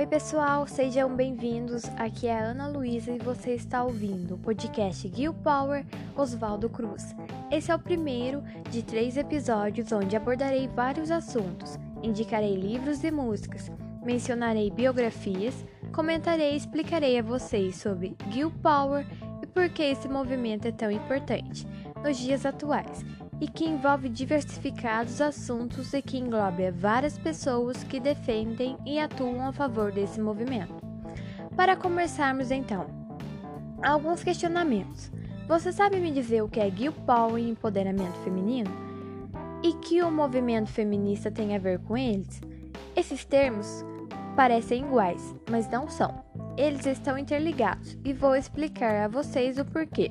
Oi, 0.00 0.06
pessoal, 0.06 0.66
sejam 0.66 1.14
bem-vindos. 1.14 1.84
Aqui 1.98 2.26
é 2.26 2.34
a 2.34 2.42
Ana 2.42 2.66
Luísa 2.66 3.12
e 3.12 3.18
você 3.18 3.52
está 3.52 3.84
ouvindo 3.84 4.36
o 4.36 4.38
podcast 4.38 5.06
Gil 5.14 5.34
Power 5.34 5.84
Oswaldo 6.16 6.70
Cruz. 6.70 7.14
Esse 7.50 7.70
é 7.70 7.74
o 7.74 7.78
primeiro 7.78 8.42
de 8.70 8.82
três 8.82 9.18
episódios 9.18 9.92
onde 9.92 10.16
abordarei 10.16 10.68
vários 10.68 11.10
assuntos, 11.10 11.78
indicarei 12.02 12.56
livros 12.56 13.04
e 13.04 13.10
músicas, 13.10 13.70
mencionarei 14.02 14.70
biografias, 14.70 15.54
comentarei 15.92 16.54
e 16.54 16.56
explicarei 16.56 17.18
a 17.18 17.22
vocês 17.22 17.76
sobre 17.76 18.16
Gil 18.30 18.50
Power 18.62 19.04
e 19.42 19.46
por 19.46 19.68
que 19.68 19.82
esse 19.82 20.08
movimento 20.08 20.66
é 20.66 20.72
tão 20.72 20.90
importante 20.90 21.66
nos 22.02 22.16
dias 22.16 22.46
atuais 22.46 23.04
e 23.40 23.48
que 23.48 23.64
envolve 23.66 24.08
diversificados 24.08 25.20
assuntos 25.20 25.94
e 25.94 26.02
que 26.02 26.18
engloba 26.18 26.70
várias 26.70 27.18
pessoas 27.18 27.82
que 27.82 27.98
defendem 27.98 28.76
e 28.84 28.98
atuam 28.98 29.46
a 29.46 29.52
favor 29.52 29.90
desse 29.90 30.20
movimento. 30.20 30.74
Para 31.56 31.74
começarmos 31.74 32.50
então, 32.50 32.86
alguns 33.82 34.22
questionamentos. 34.22 35.10
Você 35.48 35.72
sabe 35.72 35.98
me 35.98 36.12
dizer 36.12 36.42
o 36.42 36.48
que 36.48 36.60
é 36.60 36.70
Gil 36.70 36.92
Power 36.92 37.42
e 37.42 37.48
empoderamento 37.48 38.16
feminino? 38.22 38.70
E 39.62 39.72
que 39.74 40.02
o 40.02 40.10
movimento 40.10 40.70
feminista 40.70 41.30
tem 41.30 41.56
a 41.56 41.58
ver 41.58 41.80
com 41.80 41.96
eles? 41.96 42.40
Esses 42.94 43.24
termos 43.24 43.84
parecem 44.36 44.84
iguais, 44.84 45.34
mas 45.50 45.68
não 45.68 45.88
são. 45.88 46.24
Eles 46.56 46.86
estão 46.86 47.18
interligados 47.18 47.98
e 48.04 48.12
vou 48.12 48.36
explicar 48.36 49.04
a 49.04 49.08
vocês 49.08 49.58
o 49.58 49.64
porquê. 49.64 50.10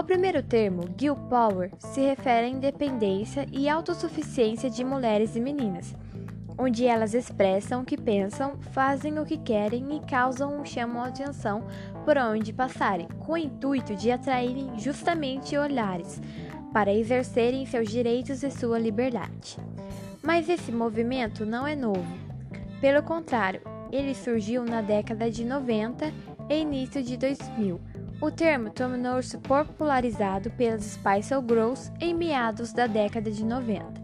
O 0.00 0.02
primeiro 0.02 0.42
termo, 0.42 0.84
Girl 0.98 1.14
Power, 1.28 1.70
se 1.78 2.00
refere 2.00 2.46
à 2.46 2.48
independência 2.48 3.46
e 3.52 3.68
autossuficiência 3.68 4.70
de 4.70 4.82
mulheres 4.82 5.36
e 5.36 5.40
meninas, 5.40 5.94
onde 6.56 6.86
elas 6.86 7.12
expressam 7.12 7.82
o 7.82 7.84
que 7.84 7.98
pensam, 7.98 8.56
fazem 8.72 9.18
o 9.18 9.26
que 9.26 9.36
querem 9.36 9.94
e 9.94 10.00
causam 10.00 10.58
um 10.58 10.64
chamam 10.64 11.02
a 11.02 11.08
atenção 11.08 11.66
por 12.02 12.16
onde 12.16 12.50
passarem, 12.50 13.08
com 13.18 13.32
o 13.32 13.36
intuito 13.36 13.94
de 13.94 14.10
atraírem 14.10 14.72
justamente 14.78 15.54
olhares 15.54 16.18
para 16.72 16.94
exercerem 16.94 17.66
seus 17.66 17.90
direitos 17.90 18.42
e 18.42 18.50
sua 18.50 18.78
liberdade. 18.78 19.58
Mas 20.22 20.48
esse 20.48 20.72
movimento 20.72 21.44
não 21.44 21.66
é 21.66 21.76
novo. 21.76 22.08
Pelo 22.80 23.02
contrário, 23.02 23.60
ele 23.92 24.14
surgiu 24.14 24.64
na 24.64 24.80
década 24.80 25.30
de 25.30 25.44
90 25.44 26.10
e 26.48 26.58
início 26.58 27.02
de 27.02 27.18
2000 27.18 27.89
o 28.20 28.30
termo 28.30 28.68
tornou-se 28.70 29.36
popularizado 29.38 30.50
pelas 30.50 30.84
Spice 30.84 31.34
Girls 31.48 31.90
em 31.98 32.14
meados 32.14 32.72
da 32.72 32.86
década 32.86 33.30
de 33.30 33.42
90. 33.44 34.00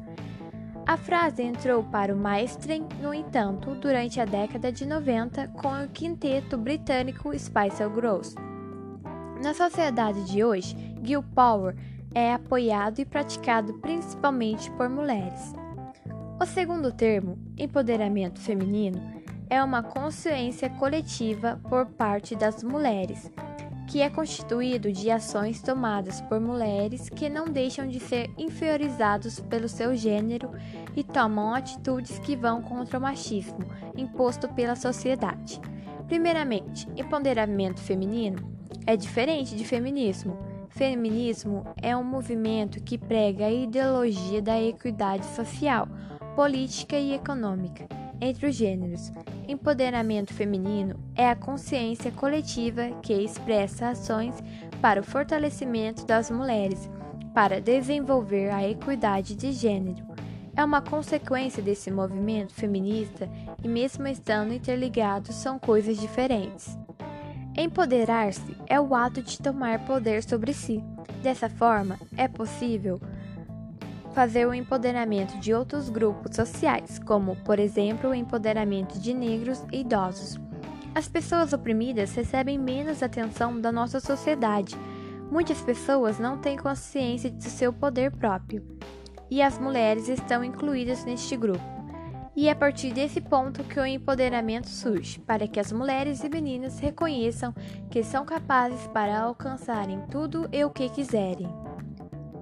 A 0.87 0.97
frase 0.97 1.43
entrou 1.43 1.83
para 1.85 2.15
o 2.15 2.17
mainstream, 2.17 2.89
no 3.03 3.13
entanto, 3.13 3.75
durante 3.75 4.21
a 4.21 4.25
década 4.25 4.73
de 4.73 4.87
90 4.87 5.49
com 5.49 5.85
o 5.85 5.89
quinteto 5.89 6.57
britânico 6.57 7.37
Spice 7.39 7.83
Girls. 7.95 8.35
Na 9.43 9.53
sociedade 9.53 10.25
de 10.25 10.43
hoje, 10.43 10.75
Girl 11.03 11.23
Power 11.35 11.77
é 12.15 12.33
apoiado 12.33 13.01
e 13.01 13.05
praticado 13.05 13.75
principalmente 13.81 14.71
por 14.73 14.89
mulheres. 14.89 15.53
O 16.41 16.47
segundo 16.47 16.91
termo, 16.91 17.37
empoderamento 17.59 18.41
feminino, 18.41 19.03
é 19.51 19.63
uma 19.63 19.83
consciência 19.83 20.71
coletiva 20.71 21.61
por 21.69 21.87
parte 21.87 22.35
das 22.35 22.63
mulheres 22.63 23.31
que 23.87 24.01
é 24.01 24.11
constituído 24.11 24.93
de 24.93 25.11
ações 25.11 25.63
tomadas 25.63 26.21
por 26.23 26.41
mulheres 26.41 27.09
que 27.09 27.29
não 27.29 27.47
deixam 27.47 27.87
de 27.87 28.01
ser 28.01 28.31
inferiorizados 28.37 29.41
pelo 29.41 29.69
seu 29.69 29.95
gênero 29.95 30.51
e 30.97 31.05
tomam 31.05 31.55
atitudes 31.55 32.19
que 32.19 32.37
vão 32.37 32.61
contra 32.61 32.99
o 32.99 33.03
machismo 33.03 33.61
imposto 33.97 34.49
pela 34.49 34.75
sociedade. 34.75 35.61
Primeiramente, 36.07 36.89
empoderamento 36.97 37.81
feminino 37.81 38.57
é 38.87 38.97
diferente 38.97 39.55
de 39.57 39.65
feminismo. 39.65 40.37
Feminismo 40.69 41.65
é 41.81 41.97
um 41.97 42.05
movimento 42.05 42.83
que 42.83 42.99
prega 42.99 43.47
a 43.47 43.53
ideologia 43.53 44.43
da 44.43 44.61
equidade 44.61 45.25
social, 45.27 45.89
política 46.35 46.97
e 46.97 47.15
econômica 47.15 47.87
entre 48.21 48.47
os 48.47 48.55
gêneros. 48.55 49.11
Empoderamento 49.49 50.35
feminino 50.35 50.99
é 51.15 51.31
a 51.31 51.37
consciência 51.37 52.11
coletiva 52.11 52.91
que 53.01 53.13
expressa 53.13 53.91
ações 53.91 54.35
para 54.83 55.01
o 55.01 55.05
fortalecimento 55.05 56.05
das 56.05 56.31
mulheres, 56.33 56.91
para 57.33 57.61
desenvolver 57.61 58.51
a 58.51 58.69
equidade 58.69 59.37
de 59.37 59.53
gênero. 59.53 60.05
É 60.57 60.65
uma 60.65 60.81
consequência 60.81 61.63
desse 61.63 61.93
movimento 61.93 62.55
feminista 62.55 63.29
e, 63.63 63.69
mesmo 63.69 64.09
estando 64.09 64.53
interligados, 64.53 65.37
são 65.37 65.61
coisas 65.61 65.97
diferentes. 65.97 66.77
Empoderar-se 67.57 68.57
é 68.67 68.81
o 68.81 68.95
ato 68.95 69.23
de 69.23 69.39
tomar 69.39 69.85
poder 69.85 70.25
sobre 70.25 70.53
si. 70.53 70.83
Dessa 71.23 71.49
forma, 71.49 71.99
é 72.17 72.27
possível 72.27 73.01
fazer 74.17 74.47
o 74.47 74.55
empoderamento 74.55 75.39
de 75.39 75.53
outros 75.53 75.91
grupos 75.91 76.37
sociais, 76.37 76.99
como, 76.99 77.37
por 77.45 77.59
exemplo, 77.59 78.09
o 78.09 78.15
empoderamento 78.15 78.99
de 78.99 79.13
negros 79.13 79.63
e 79.71 79.81
idosos. 79.81 80.41
As 80.95 81.07
pessoas 81.07 81.53
oprimidas 81.53 82.15
recebem 82.15 82.57
menos 82.57 83.03
atenção 83.03 83.61
da 83.61 83.71
nossa 83.71 84.01
sociedade. 84.01 84.75
Muitas 85.31 85.61
pessoas 85.61 86.19
não 86.19 86.39
têm 86.39 86.57
consciência 86.57 87.31
de 87.31 87.45
seu 87.45 87.75
poder 87.75 88.11
próprio, 88.11 88.67
e 89.31 89.43
as 89.43 89.59
mulheres 89.59 90.09
estão 90.09 90.43
incluídas 90.43 91.05
neste 91.05 91.37
grupo. 91.37 91.77
E 92.35 92.49
é 92.49 92.53
a 92.53 92.57
partir 92.57 92.95
desse 92.95 93.21
ponto 93.21 93.65
que 93.65 93.79
o 93.79 93.85
empoderamento 93.85 94.71
surge, 94.71 95.19
para 95.21 95.47
que 95.47 95.61
as 95.61 95.71
mulheres 95.71 96.25
e 96.25 96.29
meninas 96.31 96.79
reconheçam 96.79 97.55
que 97.91 98.03
são 98.03 98.25
capazes 98.25 98.87
para 98.87 99.21
alcançarem 99.21 100.01
tudo 100.11 100.49
e 100.51 100.65
o 100.65 100.71
que 100.71 100.89
quiserem. 100.89 101.66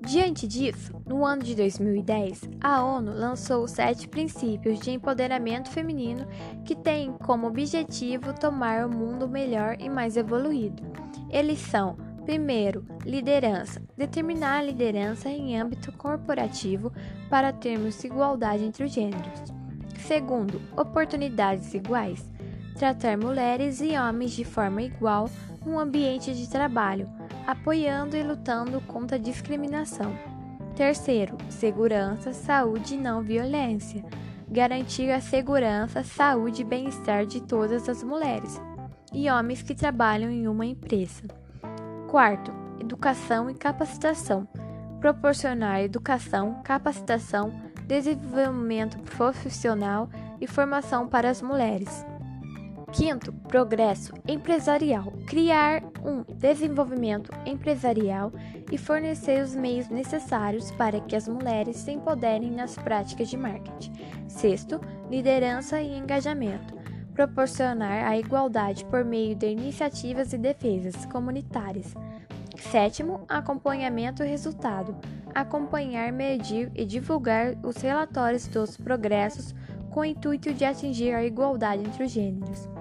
Diante 0.07 0.47
disso, 0.47 0.93
no 1.07 1.25
ano 1.25 1.43
de 1.43 1.55
2010, 1.55 2.43
a 2.61 2.85
ONU 2.85 3.13
lançou 3.13 3.65
os 3.65 3.71
sete 3.71 4.07
princípios 4.07 4.79
de 4.79 4.91
empoderamento 4.91 5.71
feminino 5.71 6.27
que 6.65 6.77
têm 6.77 7.13
como 7.13 7.47
objetivo 7.47 8.35
tornar 8.35 8.87
o 8.87 8.91
mundo 8.91 9.27
melhor 9.27 9.77
e 9.81 9.89
mais 9.89 10.17
evoluído. 10.17 10.83
Eles 11.31 11.59
são 11.59 11.97
Primeiro, 12.25 12.87
liderança. 13.05 13.83
Determinar 13.99 14.59
a 14.59 14.63
liderança 14.63 15.29
em 15.29 15.61
âmbito 15.61 15.93
corporativo 15.93 16.91
para 17.29 17.53
termos 17.53 18.03
igualdade 18.03 18.65
entre 18.65 18.85
os 18.85 18.93
gêneros. 18.93 19.43
Segundo, 20.07 20.61
oportunidades 20.75 21.75
iguais. 21.75 22.25
Tratar 22.79 23.19
mulheres 23.19 23.83
e 23.83 23.97
homens 23.99 24.33
de 24.33 24.43
forma 24.43 24.81
igual 24.83 25.29
no 25.67 25.79
ambiente 25.79 26.35
de 26.35 26.49
trabalho 26.49 27.07
apoiando 27.47 28.17
e 28.17 28.23
lutando 28.23 28.81
contra 28.83 29.17
a 29.17 29.21
discriminação. 29.21 30.17
Terceiro, 30.75 31.37
segurança, 31.49 32.33
saúde 32.33 32.95
e 32.95 32.99
não 32.99 33.23
violência. 33.23 34.05
Garantir 34.49 35.11
a 35.11 35.21
segurança, 35.21 36.03
saúde 36.03 36.63
e 36.63 36.65
bem-estar 36.65 37.27
de 37.27 37.41
todas 37.41 37.89
as 37.89 38.03
mulheres 38.03 38.61
e 39.13 39.31
homens 39.31 39.63
que 39.63 39.75
trabalham 39.75 40.31
em 40.31 40.49
uma 40.49 40.67
empresa. 40.67 41.23
Quarto, 42.09 42.53
educação 42.81 43.49
e 43.49 43.55
capacitação. 43.55 44.47
Proporcionar 45.01 45.81
educação, 45.83 46.61
capacitação, 46.65 47.53
desenvolvimento 47.87 48.99
profissional 48.99 50.09
e 50.41 50.47
formação 50.47 51.07
para 51.07 51.31
as 51.31 51.41
mulheres. 51.41 52.05
Quinto, 52.95 53.33
progresso 53.33 54.13
empresarial. 54.27 55.13
Criar 55.27 55.83
um 56.05 56.23
desenvolvimento 56.35 57.29
empresarial 57.45 58.33
e 58.71 58.79
fornecer 58.79 59.43
os 59.43 59.53
meios 59.53 59.89
necessários 59.89 60.71
para 60.71 61.01
que 61.01 61.17
as 61.17 61.27
mulheres 61.27 61.75
se 61.79 61.91
empoderem 61.91 62.53
nas 62.53 62.77
práticas 62.77 63.29
de 63.29 63.37
marketing. 63.37 63.93
Sexto, 64.29 64.81
liderança 65.11 65.83
e 65.83 65.99
engajamento. 65.99 66.73
Proporcionar 67.13 68.07
a 68.07 68.17
igualdade 68.17 68.85
por 68.85 69.05
meio 69.05 69.35
de 69.35 69.49
iniciativas 69.49 70.33
e 70.33 70.39
defesas 70.39 71.05
comunitárias. 71.07 71.95
Sétimo, 72.57 73.25
acompanhamento 73.29 74.23
e 74.23 74.29
resultado. 74.29 74.97
Acompanhar, 75.35 76.13
medir 76.13 76.71
e 76.77 76.85
divulgar 76.85 77.57
os 77.65 77.77
relatórios 77.77 78.47
dos 78.47 78.77
progressos 78.77 79.53
com 79.91 80.01
o 80.01 80.05
intuito 80.05 80.55
de 80.55 80.65
atingir 80.65 81.13
a 81.13 81.25
igualdade 81.25 81.83
entre 81.83 82.05
os 82.05 82.13
gêneros. 82.13 82.73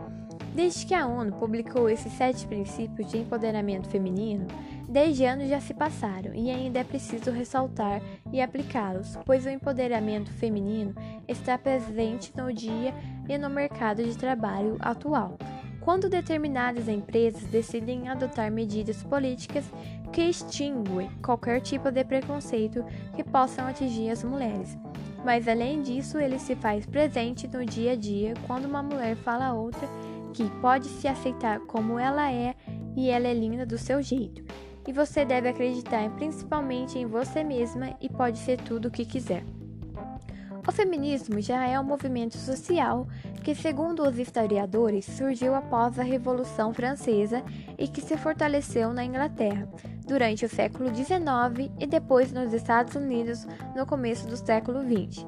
Desde 0.53 0.85
que 0.85 0.93
a 0.93 1.07
ONU 1.07 1.31
publicou 1.33 1.89
esses 1.89 2.13
sete 2.13 2.45
princípios 2.45 3.09
de 3.09 3.17
empoderamento 3.17 3.89
feminino, 3.89 4.45
dez 4.87 5.19
anos 5.19 5.49
já 5.49 5.59
se 5.59 5.73
passaram 5.73 6.31
e 6.35 6.51
ainda 6.51 6.77
é 6.77 6.83
preciso 6.83 7.31
ressaltar 7.31 7.99
e 8.31 8.39
aplicá-los, 8.39 9.17
pois 9.25 9.47
o 9.47 9.49
empoderamento 9.49 10.31
feminino 10.31 10.93
está 11.27 11.57
presente 11.57 12.31
no 12.37 12.53
dia 12.53 12.93
e 13.27 13.35
no 13.35 13.49
mercado 13.49 14.03
de 14.03 14.15
trabalho 14.15 14.77
atual. 14.79 15.39
Quando 15.81 16.07
determinadas 16.07 16.87
empresas 16.87 17.43
decidem 17.45 18.07
adotar 18.07 18.51
medidas 18.51 19.01
políticas 19.01 19.65
que 20.11 20.21
extinguem 20.21 21.09
qualquer 21.23 21.61
tipo 21.61 21.91
de 21.91 22.03
preconceito 22.05 22.85
que 23.15 23.23
possam 23.23 23.65
atingir 23.65 24.11
as 24.11 24.23
mulheres, 24.23 24.77
mas 25.25 25.47
além 25.47 25.81
disso, 25.81 26.19
ele 26.19 26.37
se 26.37 26.55
faz 26.55 26.85
presente 26.85 27.47
no 27.47 27.65
dia 27.65 27.93
a 27.93 27.95
dia 27.95 28.33
quando 28.45 28.65
uma 28.65 28.83
mulher 28.83 29.15
fala 29.15 29.47
a 29.47 29.53
outra 29.53 29.87
que 30.33 30.49
pode 30.59 30.87
se 30.87 31.07
aceitar 31.07 31.59
como 31.61 31.99
ela 31.99 32.31
é 32.31 32.55
e 32.95 33.09
ela 33.09 33.27
é 33.27 33.33
linda 33.33 33.65
do 33.65 33.77
seu 33.77 34.01
jeito. 34.01 34.43
E 34.87 34.91
você 34.91 35.23
deve 35.23 35.47
acreditar 35.47 36.09
principalmente 36.11 36.99
em 36.99 37.05
você 37.05 37.43
mesma 37.43 37.95
e 38.01 38.09
pode 38.09 38.39
ser 38.39 38.57
tudo 38.57 38.87
o 38.87 38.91
que 38.91 39.05
quiser. 39.05 39.43
O 40.67 40.71
feminismo 40.71 41.41
já 41.41 41.67
é 41.67 41.77
um 41.77 41.83
movimento 41.83 42.37
social 42.37 43.05
que, 43.43 43.53
segundo 43.53 44.01
os 44.01 44.17
historiadores, 44.17 45.05
surgiu 45.05 45.53
após 45.53 45.99
a 45.99 46.03
Revolução 46.03 46.73
Francesa 46.73 47.43
e 47.77 47.85
que 47.85 48.01
se 48.01 48.15
fortaleceu 48.15 48.93
na 48.93 49.03
Inglaterra 49.03 49.67
durante 50.07 50.45
o 50.45 50.49
século 50.49 50.93
XIX 50.93 51.69
e 51.79 51.85
depois 51.85 52.31
nos 52.31 52.53
Estados 52.53 52.95
Unidos 52.95 53.45
no 53.75 53.85
começo 53.85 54.25
do 54.25 54.37
século 54.37 54.79
XX. 54.81 55.25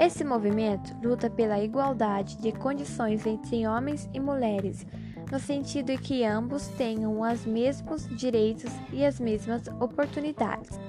Esse 0.00 0.24
movimento 0.24 0.96
luta 1.06 1.28
pela 1.28 1.62
igualdade 1.62 2.38
de 2.38 2.52
condições 2.52 3.26
entre 3.26 3.66
homens 3.66 4.08
e 4.14 4.18
mulheres, 4.18 4.86
no 5.30 5.38
sentido 5.38 5.92
que 5.98 6.24
ambos 6.24 6.68
tenham 6.68 7.20
os 7.20 7.44
mesmos 7.44 8.08
direitos 8.16 8.72
e 8.94 9.04
as 9.04 9.20
mesmas 9.20 9.68
oportunidades. 9.78 10.80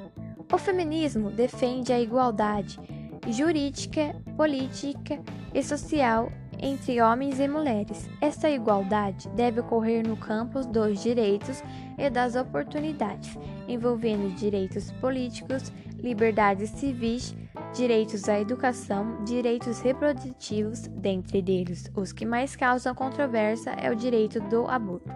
O 0.49 0.57
feminismo 0.57 1.29
defende 1.29 1.91
a 1.91 1.99
igualdade 1.99 2.79
jurídica, 3.27 4.15
política 4.37 5.19
e 5.53 5.61
social 5.61 6.31
entre 6.57 7.01
homens 7.01 7.37
e 7.41 7.49
mulheres. 7.49 8.09
Essa 8.21 8.49
igualdade 8.49 9.27
deve 9.35 9.59
ocorrer 9.59 10.07
no 10.07 10.15
campo 10.15 10.65
dos 10.65 11.03
direitos 11.03 11.61
e 11.97 12.09
das 12.09 12.37
oportunidades, 12.37 13.37
envolvendo 13.67 14.33
direitos 14.35 14.89
políticos, 15.01 15.69
liberdades 15.97 16.69
civis, 16.69 17.35
direitos 17.73 18.27
à 18.27 18.39
educação, 18.39 19.23
direitos 19.23 19.79
reprodutivos, 19.79 20.81
dentre 20.87 21.43
eles 21.47 21.89
os 21.95 22.11
que 22.11 22.25
mais 22.25 22.55
causam 22.55 22.93
controvérsia 22.93 23.71
é 23.71 23.89
o 23.89 23.95
direito 23.95 24.39
do 24.41 24.67
aborto, 24.67 25.11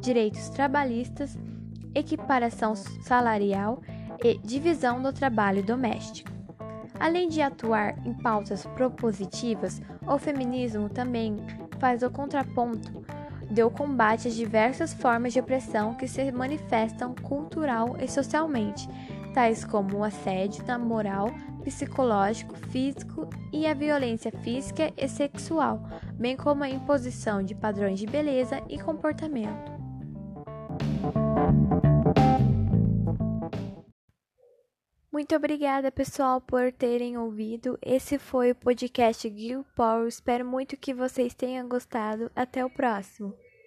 direitos 0.00 0.48
trabalhistas, 0.48 1.38
equiparação 1.94 2.74
salarial 2.74 3.80
e 4.22 4.38
divisão 4.38 5.00
do 5.02 5.12
trabalho 5.12 5.62
doméstico. 5.62 6.30
Além 6.98 7.28
de 7.28 7.40
atuar 7.40 7.96
em 8.06 8.12
pautas 8.12 8.66
propositivas, 8.74 9.80
o 10.06 10.18
feminismo 10.18 10.88
também 10.88 11.36
faz 11.78 12.02
o 12.02 12.10
contraponto 12.10 12.92
do 13.50 13.70
combate 13.70 14.28
às 14.28 14.34
diversas 14.34 14.92
formas 14.92 15.32
de 15.32 15.40
opressão 15.40 15.94
que 15.94 16.06
se 16.06 16.30
manifestam 16.30 17.14
cultural 17.14 17.96
e 17.98 18.06
socialmente, 18.06 18.88
tais 19.32 19.64
como 19.64 19.98
o 19.98 20.04
assédio 20.04 20.64
na 20.66 20.78
moral, 20.78 21.30
psicológico, 21.60 22.54
físico 22.68 23.28
e 23.52 23.66
a 23.66 23.74
violência 23.74 24.32
física 24.42 24.92
e 24.96 25.08
sexual, 25.08 25.82
bem 26.14 26.36
como 26.36 26.64
a 26.64 26.68
imposição 26.68 27.42
de 27.42 27.54
padrões 27.54 27.98
de 27.98 28.06
beleza 28.06 28.62
e 28.68 28.78
comportamento. 28.78 29.80
Muito 35.12 35.36
obrigada, 35.36 35.92
pessoal, 35.92 36.40
por 36.40 36.72
terem 36.72 37.18
ouvido. 37.18 37.78
Esse 37.82 38.18
foi 38.18 38.52
o 38.52 38.54
podcast 38.54 39.28
Gil 39.28 39.66
Power. 39.76 40.06
Espero 40.06 40.46
muito 40.46 40.76
que 40.76 40.94
vocês 40.94 41.34
tenham 41.34 41.68
gostado. 41.68 42.30
Até 42.34 42.64
o 42.64 42.70
próximo. 42.70 43.34